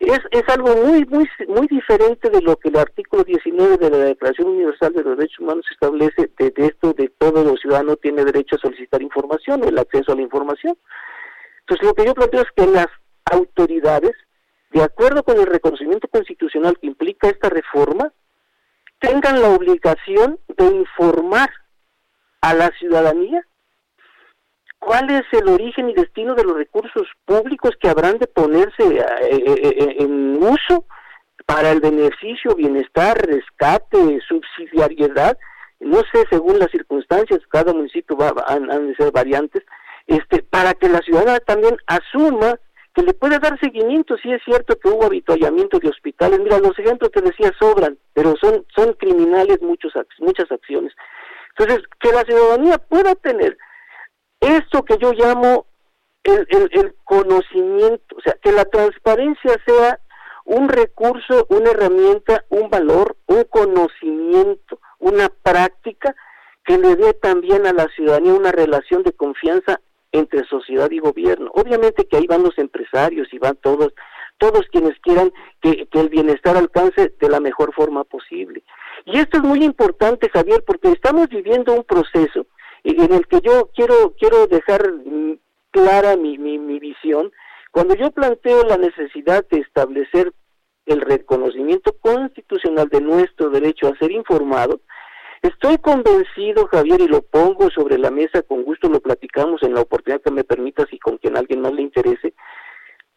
es, 0.00 0.20
es 0.30 0.48
algo 0.48 0.74
muy 0.76 1.04
muy 1.04 1.28
muy 1.48 1.66
diferente 1.66 2.30
de 2.30 2.40
lo 2.40 2.56
que 2.56 2.70
el 2.70 2.78
artículo 2.78 3.22
19 3.22 3.76
de 3.76 3.90
la 3.90 3.98
Declaración 3.98 4.48
Universal 4.48 4.94
de 4.94 5.02
los 5.02 5.16
Derechos 5.18 5.40
Humanos 5.40 5.66
establece 5.70 6.30
de, 6.38 6.52
esto 6.56 6.94
de 6.94 7.08
todo 7.18 7.44
los 7.44 7.60
ciudadanos 7.60 8.00
tiene 8.00 8.24
derecho 8.24 8.56
a 8.56 8.60
solicitar 8.60 9.02
información, 9.02 9.62
el 9.64 9.78
acceso 9.78 10.12
a 10.12 10.16
la 10.16 10.22
información. 10.22 10.76
Entonces, 11.60 11.86
lo 11.86 11.94
que 11.94 12.06
yo 12.06 12.14
planteo 12.14 12.40
es 12.40 12.50
que 12.56 12.66
las 12.66 12.88
autoridades, 13.30 14.12
de 14.72 14.82
acuerdo 14.82 15.22
con 15.22 15.38
el 15.38 15.46
reconocimiento 15.46 16.08
constitucional 16.08 16.78
que 16.78 16.86
implica 16.86 17.28
esta 17.28 17.50
reforma, 17.50 18.12
tengan 19.00 19.40
la 19.40 19.50
obligación 19.50 20.38
de 20.56 20.64
informar 20.64 21.50
a 22.40 22.54
la 22.54 22.70
ciudadanía 22.78 23.46
cuál 24.80 25.08
es 25.10 25.22
el 25.32 25.48
origen 25.48 25.90
y 25.90 25.94
destino 25.94 26.34
de 26.34 26.42
los 26.42 26.56
recursos 26.56 27.06
públicos 27.24 27.72
que 27.80 27.88
habrán 27.88 28.18
de 28.18 28.26
ponerse 28.26 28.82
eh, 28.82 29.04
eh, 29.30 29.54
eh, 29.56 29.96
en 30.00 30.42
uso 30.42 30.84
para 31.46 31.70
el 31.70 31.80
beneficio, 31.80 32.54
bienestar, 32.56 33.16
rescate, 33.18 34.18
subsidiariedad, 34.26 35.38
no 35.80 35.98
sé, 36.12 36.24
según 36.30 36.58
las 36.58 36.70
circunstancias, 36.70 37.40
cada 37.48 37.72
municipio 37.72 38.16
va, 38.16 38.32
han 38.46 38.88
de 38.88 38.94
ser 38.96 39.12
variantes, 39.12 39.62
este, 40.06 40.42
para 40.42 40.74
que 40.74 40.88
la 40.88 41.00
ciudadana 41.00 41.40
también 41.40 41.76
asuma 41.86 42.58
que 42.94 43.02
le 43.02 43.14
puede 43.14 43.38
dar 43.38 43.58
seguimiento 43.60 44.16
si 44.18 44.32
es 44.32 44.42
cierto 44.44 44.78
que 44.78 44.88
hubo 44.88 45.04
habituallamiento 45.04 45.78
de 45.78 45.88
hospitales. 45.88 46.40
Mira, 46.40 46.58
los 46.58 46.78
ejemplos 46.78 47.10
que 47.10 47.20
decía 47.20 47.52
sobran, 47.58 47.96
pero 48.12 48.34
son, 48.40 48.66
son 48.74 48.92
criminales 48.94 49.62
muchos, 49.62 49.92
muchas 50.18 50.50
acciones. 50.50 50.92
Entonces, 51.56 51.86
que 52.00 52.12
la 52.12 52.22
ciudadanía 52.22 52.78
pueda 52.78 53.14
tener 53.14 53.56
esto 54.40 54.84
que 54.84 54.98
yo 54.98 55.12
llamo 55.12 55.66
el, 56.24 56.46
el, 56.50 56.70
el 56.72 56.94
conocimiento, 57.04 58.16
o 58.16 58.20
sea, 58.20 58.34
que 58.42 58.52
la 58.52 58.64
transparencia 58.64 59.56
sea 59.66 59.98
un 60.44 60.68
recurso, 60.68 61.46
una 61.48 61.70
herramienta, 61.70 62.44
un 62.48 62.70
valor, 62.70 63.16
un 63.26 63.44
conocimiento, 63.44 64.80
una 64.98 65.28
práctica 65.28 66.14
que 66.64 66.78
le 66.78 66.96
dé 66.96 67.14
también 67.14 67.66
a 67.66 67.72
la 67.72 67.86
ciudadanía 67.94 68.34
una 68.34 68.52
relación 68.52 69.02
de 69.02 69.12
confianza 69.12 69.80
entre 70.12 70.44
sociedad 70.44 70.90
y 70.90 70.98
gobierno. 70.98 71.50
Obviamente 71.54 72.06
que 72.06 72.16
ahí 72.16 72.26
van 72.26 72.42
los 72.42 72.58
empresarios 72.58 73.28
y 73.32 73.38
van 73.38 73.56
todos, 73.56 73.92
todos 74.38 74.66
quienes 74.72 74.98
quieran 75.00 75.32
que, 75.60 75.88
el 75.92 76.08
bienestar 76.08 76.56
alcance 76.56 77.14
de 77.18 77.28
la 77.28 77.40
mejor 77.40 77.72
forma 77.74 78.04
posible. 78.04 78.62
Y 79.04 79.18
esto 79.18 79.38
es 79.38 79.42
muy 79.42 79.64
importante, 79.64 80.28
Javier, 80.28 80.64
porque 80.66 80.88
estamos 80.88 81.28
viviendo 81.28 81.72
un 81.72 81.84
proceso 81.84 82.46
en 82.84 83.12
el 83.12 83.26
que 83.26 83.40
yo 83.40 83.70
quiero, 83.74 84.14
quiero 84.18 84.46
dejar 84.46 84.82
clara 85.70 86.16
mi, 86.16 86.38
mi, 86.38 86.58
mi 86.58 86.78
visión. 86.78 87.32
Cuando 87.70 87.94
yo 87.94 88.10
planteo 88.10 88.64
la 88.64 88.76
necesidad 88.76 89.46
de 89.48 89.60
establecer 89.60 90.32
el 90.86 91.00
reconocimiento 91.00 91.92
constitucional 92.00 92.88
de 92.88 93.00
nuestro 93.00 93.50
derecho 93.50 93.88
a 93.88 93.98
ser 93.98 94.10
informado, 94.10 94.80
Estoy 95.42 95.78
convencido, 95.78 96.66
Javier, 96.66 97.00
y 97.00 97.08
lo 97.08 97.22
pongo 97.22 97.70
sobre 97.70 97.96
la 97.96 98.10
mesa, 98.10 98.42
con 98.42 98.62
gusto 98.62 98.90
lo 98.90 99.00
platicamos 99.00 99.62
en 99.62 99.72
la 99.72 99.80
oportunidad 99.80 100.20
que 100.20 100.30
me 100.30 100.44
permitas 100.44 100.86
y 100.92 100.98
con 100.98 101.16
quien 101.16 101.34
alguien 101.34 101.62
más 101.62 101.72
le 101.72 101.80
interese. 101.80 102.34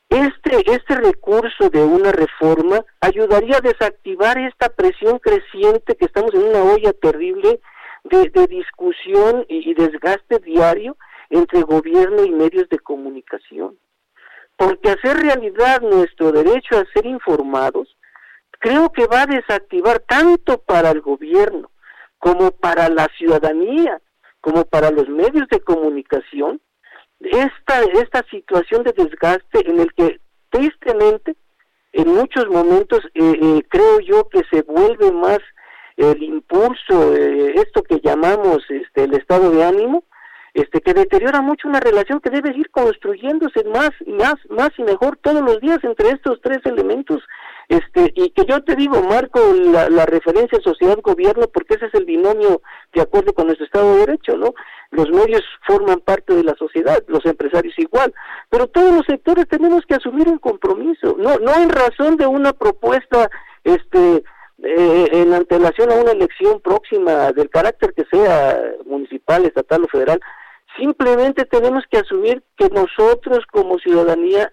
Este, 0.07 0.71
este 0.71 0.95
recurso 0.95 1.69
de 1.69 1.83
una 1.83 2.13
reforma 2.13 2.85
ayudaría 3.01 3.57
a 3.57 3.61
desactivar 3.61 4.37
esta 4.37 4.69
presión 4.69 5.19
creciente 5.19 5.95
que 5.95 6.05
estamos 6.05 6.33
en 6.33 6.43
una 6.43 6.63
olla 6.63 6.93
terrible 6.93 7.59
de, 8.03 8.47
discusión 8.47 9.45
y, 9.47 9.73
desgaste 9.73 10.39
diario 10.39 10.97
entre 11.29 11.61
gobierno 11.61 12.23
y 12.23 12.31
medios 12.31 12.69
de 12.69 12.79
comunicación. 12.79 13.77
Porque 14.57 14.91
hacer 14.91 15.17
realidad 15.17 15.81
nuestro 15.81 16.31
derecho 16.31 16.77
a 16.77 16.85
ser 16.93 17.05
informados, 17.05 17.95
creo 18.59 18.91
que 18.91 19.07
va 19.07 19.23
a 19.23 19.27
desactivar 19.27 19.99
tanto 19.99 20.59
para 20.59 20.91
el 20.91 21.01
gobierno 21.01 21.71
como 22.19 22.51
para 22.51 22.87
la 22.89 23.07
ciudadanía, 23.17 23.99
como 24.39 24.63
para 24.65 24.91
los 24.91 25.09
medios 25.09 25.47
de 25.49 25.59
comunicación, 25.59 26.61
esta, 27.19 27.81
esta 27.93 28.23
situación 28.29 28.83
de 28.83 28.93
desgaste 28.93 29.69
en 29.69 29.79
el 29.79 29.93
que 29.93 30.19
tristemente 30.49 31.35
en 31.93 32.09
muchos 32.09 32.47
momentos 32.47 32.99
eh, 33.13 33.39
eh, 33.41 33.63
creo 33.69 33.99
yo 33.99 34.27
que 34.29 34.41
se 34.51 34.61
vuelve 34.63 35.11
más 35.11 35.39
el 35.97 36.23
impulso, 36.23 37.15
eh, 37.15 37.53
esto 37.55 37.83
que 37.83 37.99
llamamos 38.03 38.63
este, 38.69 39.03
el 39.03 39.13
estado 39.13 39.51
de 39.51 39.63
ánimo, 39.63 40.03
este 40.53 40.81
que 40.81 40.93
deteriora 40.93 41.41
mucho 41.41 41.67
una 41.67 41.79
relación 41.79 42.19
que 42.19 42.29
debe 42.29 42.55
ir 42.55 42.69
construyéndose 42.69 43.63
más 43.65 43.89
y 44.05 44.11
más, 44.11 44.35
más 44.49 44.69
y 44.77 44.83
mejor 44.83 45.17
todos 45.17 45.41
los 45.41 45.59
días 45.59 45.79
entre 45.83 46.09
estos 46.09 46.39
tres 46.41 46.59
elementos 46.65 47.23
este 47.69 48.11
y 48.15 48.29
que 48.31 48.45
yo 48.45 48.63
te 48.63 48.75
digo 48.75 49.01
marco 49.01 49.39
la, 49.53 49.89
la 49.89 50.05
referencia 50.05 50.59
sociedad 50.61 50.99
gobierno 51.01 51.47
porque 51.47 51.75
ese 51.75 51.87
es 51.87 51.93
el 51.95 52.05
binomio 52.05 52.61
de 52.93 53.01
acuerdo 53.01 53.33
con 53.33 53.47
nuestro 53.47 53.65
estado 53.65 53.93
de 53.93 53.99
derecho 54.01 54.37
no 54.37 54.53
los 54.91 55.09
medios 55.09 55.41
forman 55.65 55.99
parte 56.01 56.35
de 56.35 56.43
la 56.43 56.53
sociedad 56.55 57.03
los 57.07 57.25
empresarios 57.25 57.73
igual 57.79 58.13
pero 58.49 58.67
todos 58.67 58.93
los 58.93 59.05
sectores 59.07 59.47
tenemos 59.47 59.83
que 59.87 59.95
asumir 59.95 60.27
un 60.27 60.37
compromiso 60.37 61.15
no 61.17 61.39
no 61.39 61.55
en 61.55 61.69
razón 61.69 62.17
de 62.17 62.27
una 62.27 62.53
propuesta 62.53 63.29
este 63.63 64.23
eh, 64.63 65.07
en 65.11 65.33
antelación 65.33 65.91
a 65.91 65.95
una 65.95 66.11
elección 66.11 66.61
próxima 66.61 67.31
del 67.31 67.49
carácter 67.49 67.93
que 67.93 68.05
sea 68.11 68.59
municipal 68.85 69.45
estatal 69.45 69.83
o 69.83 69.87
federal 69.87 70.19
simplemente 70.77 71.45
tenemos 71.45 71.83
que 71.89 71.97
asumir 71.97 72.43
que 72.57 72.69
nosotros 72.69 73.45
como 73.51 73.79
ciudadanía 73.79 74.51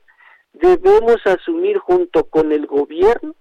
debemos 0.53 1.25
asumir 1.25 1.79
junto 1.79 2.25
con 2.25 2.53
el 2.53 2.67
gobierno 2.67 3.35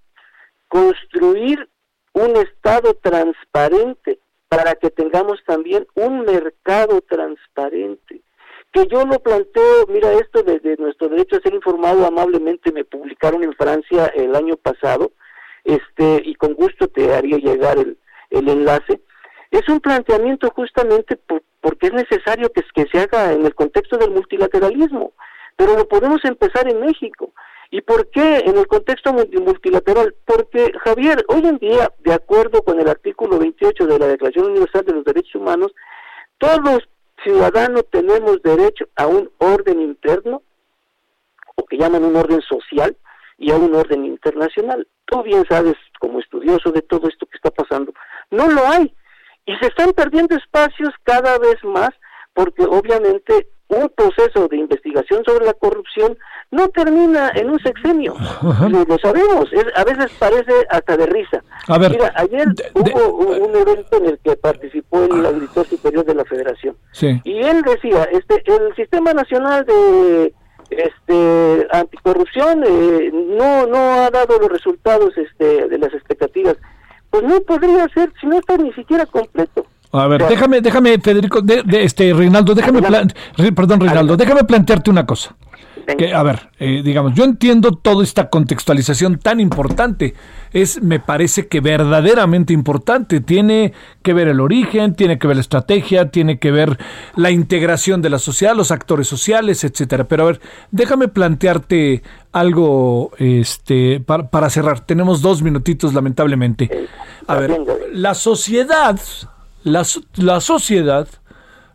construir 0.67 1.67
un 2.13 2.35
Estado 2.37 2.93
transparente 2.95 4.19
para 4.47 4.75
que 4.75 4.89
tengamos 4.89 5.39
también 5.45 5.87
un 5.95 6.21
mercado 6.21 7.01
transparente. 7.01 8.21
Que 8.71 8.87
yo 8.87 9.05
lo 9.05 9.19
planteo, 9.19 9.87
mira, 9.87 10.13
esto 10.13 10.43
desde 10.43 10.75
nuestro 10.77 11.09
derecho 11.09 11.37
a 11.37 11.41
ser 11.41 11.53
informado 11.53 12.05
amablemente 12.05 12.71
me 12.71 12.83
publicaron 12.83 13.43
en 13.43 13.53
Francia 13.53 14.07
el 14.15 14.35
año 14.35 14.57
pasado, 14.57 15.11
este, 15.63 16.21
y 16.25 16.35
con 16.35 16.53
gusto 16.53 16.87
te 16.87 17.13
haría 17.13 17.37
llegar 17.37 17.77
el, 17.77 17.97
el 18.29 18.49
enlace. 18.49 19.01
Es 19.51 19.67
un 19.67 19.79
planteamiento 19.79 20.51
justamente 20.51 21.17
porque 21.61 21.87
es 21.87 21.93
necesario 21.93 22.51
que, 22.51 22.63
que 22.73 22.85
se 22.91 22.99
haga 22.99 23.33
en 23.33 23.45
el 23.45 23.55
contexto 23.55 23.97
del 23.97 24.11
multilateralismo 24.11 25.13
pero 25.59 25.75
lo 25.75 25.89
podemos 25.89 26.23
empezar 26.23 26.69
en 26.69 26.79
México. 26.79 27.33
¿Y 27.69 27.81
por 27.81 28.09
qué 28.11 28.37
en 28.45 28.57
el 28.57 28.65
contexto 28.65 29.11
multilateral? 29.13 30.15
Porque, 30.23 30.71
Javier, 30.85 31.25
hoy 31.27 31.45
en 31.45 31.57
día, 31.57 31.91
de 31.99 32.13
acuerdo 32.13 32.63
con 32.63 32.79
el 32.79 32.87
artículo 32.87 33.37
28 33.37 33.85
de 33.85 33.99
la 33.99 34.07
Declaración 34.07 34.51
Universal 34.51 34.85
de 34.85 34.93
los 34.93 35.03
Derechos 35.03 35.35
Humanos, 35.35 35.73
todos 36.37 36.87
ciudadanos 37.25 37.83
tenemos 37.91 38.41
derecho 38.41 38.85
a 38.95 39.07
un 39.07 39.29
orden 39.37 39.81
interno, 39.81 40.43
o 41.55 41.65
que 41.65 41.77
llaman 41.77 42.05
un 42.05 42.15
orden 42.15 42.39
social, 42.41 42.95
y 43.39 43.51
a 43.51 43.55
un 43.55 43.73
orden 43.73 44.05
internacional. 44.05 44.87
Tú 45.05 45.23
bien 45.23 45.45
sabes, 45.49 45.75
como 45.99 46.19
estudioso 46.19 46.71
de 46.71 46.81
todo 46.81 47.07
esto 47.07 47.25
que 47.25 47.37
está 47.37 47.49
pasando, 47.49 47.93
no 48.29 48.47
lo 48.47 48.67
hay. 48.67 48.93
Y 49.45 49.55
se 49.55 49.67
están 49.67 49.93
perdiendo 49.93 50.35
espacios 50.35 50.89
cada 51.03 51.39
vez 51.39 51.57
más 51.63 51.89
porque 52.33 52.63
obviamente 52.63 53.47
un 53.69 53.89
proceso 53.95 54.47
de 54.47 54.57
investigación 54.57 55.23
sobre 55.25 55.45
la 55.45 55.53
corrupción 55.53 56.17
no 56.51 56.69
termina 56.69 57.31
en 57.35 57.51
un 57.51 57.59
sexenio. 57.59 58.15
Lo, 58.69 58.97
sabemos, 58.97 59.49
a 59.75 59.83
veces 59.83 60.11
parece 60.17 60.51
hasta 60.69 60.97
de 60.97 61.05
risa. 61.05 61.43
Mira, 61.67 62.11
ayer 62.15 62.47
hubo 62.73 63.45
un 63.45 63.55
evento 63.55 63.97
en 63.97 64.05
el 64.07 64.19
que 64.19 64.35
participó 64.35 65.03
el 65.03 65.25
auditor 65.25 65.67
superior 65.67 66.03
de 66.03 66.15
la 66.15 66.25
Federación. 66.25 66.75
Y 67.23 67.41
él 67.43 67.61
decía, 67.61 68.05
este 68.11 68.43
el 68.45 68.75
Sistema 68.75 69.13
Nacional 69.13 69.65
de 69.65 70.33
este 70.71 71.67
anticorrupción 71.71 72.63
eh, 72.65 73.11
no 73.13 73.67
no 73.67 73.77
ha 73.77 74.09
dado 74.09 74.39
los 74.39 74.49
resultados 74.49 75.17
este 75.17 75.67
de 75.67 75.77
las 75.77 75.93
expectativas. 75.93 76.55
Pues 77.09 77.23
no 77.23 77.39
podría 77.41 77.87
ser 77.89 78.11
si 78.19 78.27
no 78.27 78.37
está 78.37 78.57
ni 78.57 78.71
siquiera 78.73 79.05
completo. 79.05 79.65
A 79.91 80.07
ver, 80.07 80.27
déjame, 80.27 80.61
déjame, 80.61 80.99
Federico, 80.99 81.41
de, 81.41 81.63
este, 81.83 82.13
Reinaldo, 82.13 82.53
déjame, 82.53 82.81
perdón, 82.81 83.79
Reinaldo, 83.79 84.15
déjame 84.15 84.43
plantearte 84.43 84.91
una 84.91 85.05
cosa. 85.05 85.35
Que, 85.97 86.13
a 86.13 86.23
ver, 86.23 86.49
eh, 86.59 86.81
digamos, 86.83 87.13
yo 87.13 87.23
entiendo 87.23 87.71
toda 87.71 88.03
esta 88.03 88.29
contextualización 88.29 89.17
tan 89.17 89.39
importante. 89.39 90.13
Es, 90.53 90.81
me 90.81 90.99
parece 90.99 91.47
que 91.47 91.61
verdaderamente 91.61 92.53
importante. 92.53 93.21
Tiene 93.21 93.73
que 94.01 94.13
ver 94.13 94.27
el 94.27 94.39
origen, 94.39 94.95
tiene 94.95 95.19
que 95.19 95.27
ver 95.27 95.37
la 95.37 95.41
estrategia, 95.41 96.09
tiene 96.11 96.39
que 96.39 96.51
ver 96.51 96.77
la 97.15 97.31
integración 97.31 98.01
de 98.01 98.09
la 98.09 98.19
sociedad, 98.19 98.55
los 98.55 98.71
actores 98.71 99.07
sociales, 99.07 99.63
etcétera. 99.63 100.07
Pero 100.07 100.23
a 100.23 100.27
ver, 100.27 100.41
déjame 100.71 101.07
plantearte 101.07 102.03
algo, 102.31 103.11
este, 103.17 103.99
para, 103.99 104.29
para 104.29 104.49
cerrar. 104.49 104.81
Tenemos 104.81 105.21
dos 105.21 105.41
minutitos, 105.41 105.93
lamentablemente. 105.93 106.87
A 107.27 107.35
ver, 107.35 107.59
la 107.91 108.13
sociedad 108.13 108.99
la, 109.63 109.85
la 110.15 110.41
sociedad 110.41 111.07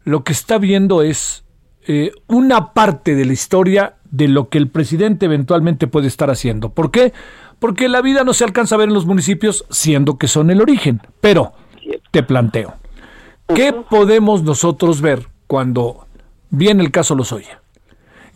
lo 0.04 0.24
que 0.24 0.32
está 0.32 0.58
viendo 0.58 1.02
es 1.02 1.44
eh, 1.86 2.12
una 2.26 2.72
parte 2.72 3.14
de 3.14 3.24
la 3.24 3.32
historia 3.32 3.96
de 4.14 4.28
lo 4.28 4.48
que 4.48 4.58
el 4.58 4.68
presidente 4.68 5.26
eventualmente 5.26 5.88
puede 5.88 6.06
estar 6.06 6.30
haciendo. 6.30 6.70
¿Por 6.70 6.92
qué? 6.92 7.12
Porque 7.58 7.88
la 7.88 8.00
vida 8.00 8.22
no 8.22 8.32
se 8.32 8.44
alcanza 8.44 8.76
a 8.76 8.78
ver 8.78 8.88
en 8.88 8.94
los 8.94 9.06
municipios, 9.06 9.64
siendo 9.70 10.18
que 10.18 10.28
son 10.28 10.50
el 10.50 10.60
origen. 10.60 11.00
Pero, 11.20 11.52
te 12.12 12.22
planteo, 12.22 12.74
¿qué 13.54 13.72
podemos 13.72 14.44
nosotros 14.44 15.00
ver 15.00 15.26
cuando 15.48 16.06
viene 16.50 16.84
el 16.84 16.92
caso 16.92 17.16
Lozoya? 17.16 17.60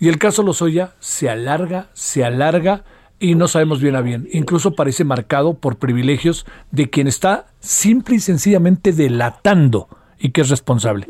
Y 0.00 0.08
el 0.08 0.18
caso 0.18 0.42
Lozoya 0.42 0.94
se 0.98 1.30
alarga, 1.30 1.90
se 1.92 2.24
alarga 2.24 2.82
y 3.20 3.36
no 3.36 3.46
sabemos 3.46 3.80
bien 3.80 3.94
a 3.94 4.00
bien. 4.00 4.28
Incluso 4.32 4.74
parece 4.74 5.04
marcado 5.04 5.54
por 5.54 5.76
privilegios 5.76 6.44
de 6.72 6.90
quien 6.90 7.06
está 7.06 7.46
simple 7.60 8.16
y 8.16 8.20
sencillamente 8.20 8.92
delatando 8.92 9.88
y 10.18 10.30
que 10.30 10.40
es 10.40 10.48
responsable. 10.48 11.08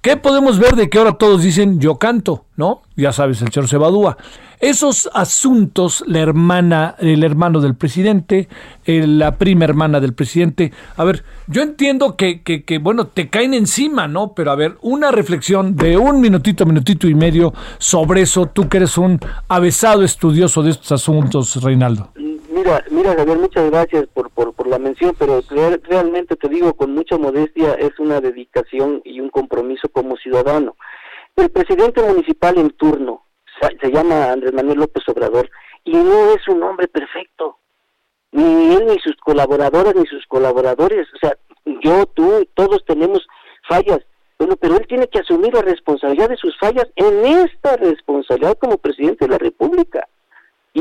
¿Qué 0.00 0.16
podemos 0.16 0.60
ver 0.60 0.76
de 0.76 0.88
que 0.88 0.98
ahora 0.98 1.14
todos 1.14 1.42
dicen 1.42 1.80
yo 1.80 1.98
canto, 1.98 2.44
no? 2.56 2.82
Ya 2.94 3.12
sabes, 3.12 3.42
el 3.42 3.50
señor 3.50 3.68
Sebadúa. 3.68 4.16
Esos 4.60 5.10
asuntos, 5.12 6.04
la 6.06 6.20
hermana, 6.20 6.94
el 7.00 7.24
hermano 7.24 7.60
del 7.60 7.74
presidente, 7.74 8.48
la 8.86 9.36
prima 9.36 9.64
hermana 9.64 9.98
del 9.98 10.14
presidente. 10.14 10.72
A 10.96 11.02
ver, 11.02 11.24
yo 11.48 11.62
entiendo 11.62 12.14
que, 12.16 12.42
que, 12.42 12.62
que, 12.62 12.78
bueno, 12.78 13.08
te 13.08 13.28
caen 13.28 13.54
encima, 13.54 14.06
¿no? 14.06 14.34
Pero 14.34 14.52
a 14.52 14.56
ver, 14.56 14.78
una 14.82 15.10
reflexión 15.10 15.74
de 15.74 15.96
un 15.96 16.20
minutito, 16.20 16.64
minutito 16.64 17.08
y 17.08 17.14
medio 17.14 17.52
sobre 17.78 18.22
eso, 18.22 18.46
tú 18.46 18.68
que 18.68 18.76
eres 18.76 18.98
un 18.98 19.18
avesado 19.48 20.04
estudioso 20.04 20.62
de 20.62 20.70
estos 20.70 20.92
asuntos, 20.92 21.60
Reinaldo. 21.62 22.12
Mira, 22.58 22.84
mira, 22.90 23.14
Javier, 23.14 23.38
muchas 23.38 23.70
gracias 23.70 24.08
por, 24.08 24.32
por, 24.32 24.66
la 24.66 24.80
mención, 24.80 25.14
pero 25.16 25.40
realmente 25.84 26.34
te 26.34 26.48
digo 26.48 26.74
con 26.74 26.92
mucha 26.92 27.16
modestia, 27.16 27.74
es 27.74 27.96
una 28.00 28.20
dedicación 28.20 29.00
y 29.04 29.20
un 29.20 29.30
compromiso 29.30 29.88
como 29.90 30.16
ciudadano. 30.16 30.74
El 31.36 31.50
presidente 31.50 32.02
municipal 32.02 32.58
en 32.58 32.70
turno 32.70 33.22
se 33.80 33.92
llama 33.92 34.32
Andrés 34.32 34.52
Manuel 34.52 34.80
López 34.80 35.08
Obrador 35.08 35.48
y 35.84 35.92
no 35.92 36.32
es 36.32 36.48
un 36.48 36.60
hombre 36.64 36.88
perfecto, 36.88 37.58
ni 38.32 38.74
él, 38.74 38.86
ni 38.86 38.98
sus 38.98 39.14
colaboradoras, 39.18 39.94
ni 39.94 40.04
sus 40.06 40.26
colaboradores. 40.26 41.06
O 41.14 41.18
sea, 41.18 41.36
yo, 41.80 42.06
tú, 42.06 42.44
todos 42.54 42.84
tenemos 42.84 43.24
fallas. 43.68 44.00
Bueno, 44.36 44.56
pero 44.56 44.78
él 44.78 44.86
tiene 44.88 45.06
que 45.06 45.20
asumir 45.20 45.54
la 45.54 45.62
responsabilidad 45.62 46.28
de 46.28 46.36
sus 46.36 46.58
fallas 46.58 46.88
en 46.96 47.24
esta 47.24 47.76
responsabilidad 47.76 48.58
como 48.58 48.78
presidente 48.78 49.26
de 49.26 49.30
la 49.30 49.38
República. 49.38 50.07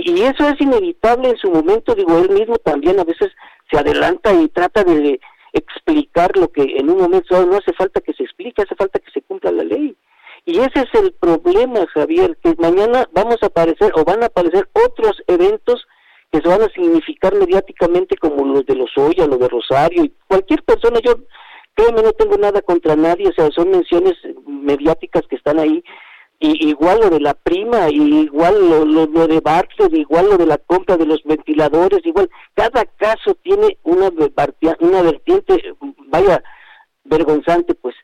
Y, 0.04 0.22
eso 0.22 0.48
es 0.48 0.60
inevitable 0.60 1.30
en 1.30 1.38
su 1.38 1.50
momento, 1.50 1.96
digo, 1.96 2.18
él 2.18 2.30
mismo 2.30 2.58
también 2.58 3.00
a 3.00 3.04
veces 3.04 3.32
se 3.70 3.78
adelanta 3.78 4.34
y 4.34 4.48
trata 4.50 4.84
de 4.84 5.20
explicar 5.54 6.36
lo 6.38 6.50
que 6.50 6.64
en 6.78 6.90
un 6.90 6.98
momento 6.98 7.46
no 7.46 7.58
hace 7.58 7.74
falta 7.74 8.02
que 8.02 8.14
se 8.14 8.24
explique, 8.24 8.62
hace 8.62 8.76
falta 8.76 9.00
que 9.00 9.12
se 9.12 9.22
cumpla 9.22 9.52
la 9.52 9.64
ley. 9.64 9.96
Y 10.46 10.60
ese 10.60 10.82
es 10.82 11.02
el 11.02 11.14
problema, 11.14 11.86
Javier, 11.94 12.38
que 12.42 12.56
mañana 12.58 13.08
vamos 13.12 13.38
a 13.42 13.48
aparecer 13.48 13.92
o 13.96 14.06
van 14.06 14.24
a 14.24 14.28
aparecer 14.28 14.70
otros 14.74 15.22
eventos 15.28 15.86
que 16.32 16.42
se 16.42 16.48
van 16.48 16.62
a 16.62 16.70
significar 16.70 17.34
mediáticamente 17.36 18.16
como 18.18 18.46
los 18.46 18.66
de 18.66 18.76
los 18.76 18.92
Oya, 18.98 19.28
los 19.28 19.40
de 19.40 19.48
Rosario, 19.48 20.04
y 20.04 20.14
cualquier 20.28 20.64
persona, 20.64 21.00
yo 21.04 21.16
créeme, 21.74 22.02
no 22.02 22.12
tengo 22.14 22.38
nada 22.38 22.62
contra 22.62 22.96
nadie, 22.96 23.30
o 23.30 23.34
sea, 23.34 23.50
son 23.52 23.72
menciones 23.72 24.16
mediáticas 24.46 25.24
que 25.28 25.36
están 25.36 25.60
ahí, 25.60 25.84
y 26.40 26.70
igual 26.70 27.00
lo 27.00 27.10
de 27.10 27.20
la 27.20 27.34
prima, 27.34 27.90
y 27.90 28.22
igual 28.22 28.70
lo, 28.70 28.86
lo, 28.86 29.28
de 29.28 29.40
Bartlett, 29.40 29.94
igual 29.94 30.30
lo 30.30 30.38
de 30.38 30.46
la 30.46 30.58
compra 30.60 30.96
de 30.96 31.06
los 31.06 31.24
ventiladores, 31.24 32.06
igual, 32.06 32.30
cada 32.54 32.86
caso 32.86 33.36
tiene 33.42 33.78
una, 33.84 34.12
vertiente, 34.12 35.76
vaya, 36.08 36.44
vergonzante, 37.06 37.74
pues, 37.74 37.96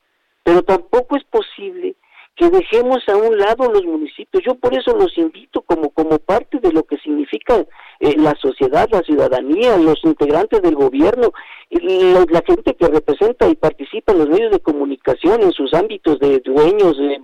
pero 0.43 0.63
tampoco 0.63 1.15
es 1.15 1.24
posible 1.26 1.96
que 2.36 2.50
dejemos 2.50 3.08
a 3.08 3.15
un 3.15 3.38
lado 3.38 3.72
los 3.72 3.86
municipios. 3.86 4.43
Yo 4.43 4.56
por 4.56 4.76
eso 4.76 4.96
los 4.98 5.15
invito 5.19 5.62
como, 5.62 5.91
como 5.91 6.17
parte 6.17 6.60
de 6.60 6.72
lo 6.72 6.82
que 6.82 6.98
significa 6.98 7.63
eh, 8.00 8.15
la 8.17 8.34
sociedad, 8.41 8.89
la 8.91 9.02
ciudadanía, 9.02 9.78
los 9.78 10.04
integrantes 10.04 10.60
del 10.63 10.74
gobierno, 10.74 11.32
la, 11.69 12.26
la, 12.28 12.41
gente 12.46 12.74
que 12.74 12.88
representa 12.88 13.48
y 13.48 13.56
participa 13.56 14.13
en 14.13 14.19
los 14.19 14.30
medios 14.30 14.52
de 14.52 14.60
comunicación, 14.60 15.43
en 15.43 15.52
sus 15.52 15.72
ámbitos 15.76 16.17
de 16.19 16.39
dueños, 16.39 16.98
de 16.98 17.19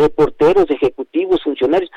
reporteros, 0.00 0.70
ejecutivos, 0.70 1.42
funcionarios 1.42 1.90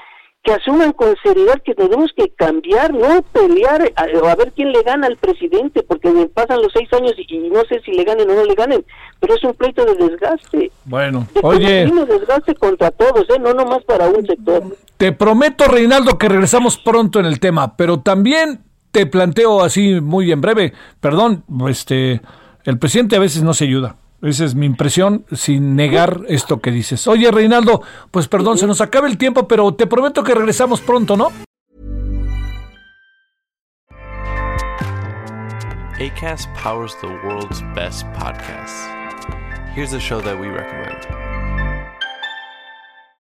que 0.44 0.52
asuman 0.52 0.92
con 0.92 1.16
seriedad 1.24 1.62
que 1.64 1.74
tenemos 1.74 2.12
que 2.16 2.30
cambiar, 2.36 2.94
no 2.94 3.22
pelear 3.32 3.94
a, 3.96 4.02
a, 4.30 4.36
ver 4.36 4.52
quién 4.54 4.74
le 4.74 4.84
gana 4.84 5.08
al 5.08 5.16
presidente, 5.16 5.84
porque 5.84 6.10
pasan 6.34 6.62
los 6.62 6.74
seis 6.74 6.92
años 6.92 7.14
y, 7.18 7.38
no 7.50 7.64
sé 7.64 7.80
si 7.86 7.92
le 7.94 8.04
ganen 8.04 8.30
o 8.30 8.34
no 8.34 8.44
le 8.44 8.54
ganen, 8.54 8.86
pero 9.22 9.36
es 9.36 9.44
un 9.46 9.54
pleito 9.54 9.86
de 9.86 9.96
desgaste. 9.96 10.70
Bueno, 10.84 11.28
de 11.34 11.40
oye. 11.44 11.86
desgaste 11.86 12.56
contra 12.56 12.92
todos, 12.92 13.26
¿eh? 13.30 13.40
no 13.40 13.54
nomás 13.54 13.84
para 13.86 14.08
un 14.10 14.26
sector. 14.26 14.64
Te 14.98 15.14
prometo, 15.14 15.66
Reinaldo, 15.66 16.18
que 16.18 16.28
regresamos 16.28 16.78
pronto 16.78 17.22
en 17.22 17.26
el 17.26 17.40
tema, 17.40 17.78
pero 17.78 18.02
también 18.02 18.66
te 18.92 19.06
planteo 19.06 19.62
así 19.62 20.02
muy 20.02 20.30
en 20.34 20.42
breve, 20.42 20.74
perdón, 21.00 21.46
este, 21.70 22.22
el 22.66 22.78
presidente 22.80 23.16
a 23.16 23.20
veces 23.20 23.44
no 23.44 23.54
se 23.54 23.64
ayuda. 23.64 23.96
Esa 24.24 24.46
es 24.46 24.56
mi 24.56 24.66
impresión, 24.66 25.26
sin 25.34 25.76
negar 25.76 26.22
esto 26.30 26.62
que 26.62 26.72
dices. 26.72 27.08
Oye, 27.08 27.30
Reinaldo, 27.30 27.82
pues 28.10 28.30
perdón, 28.30 28.58
se 28.58 28.66
nos 28.66 28.80
acaba 28.80 29.08
el 29.08 29.18
tiempo, 29.18 29.50
pero 29.50 29.74
te 29.74 29.86
prometo 29.86 30.24
que 30.24 30.34
regresamos 30.34 30.80
pronto, 30.80 31.18
¿no? 31.18 31.32
ACAST 36.00 36.50
powers 36.56 36.96
the 37.02 37.08
world's 37.26 37.62
best 37.76 38.06
podcasts. 38.14 38.88
Here's 39.76 39.94
a 39.94 40.00
show 40.00 40.22
that 40.22 40.40
we 40.40 40.48
recommend. 40.48 41.23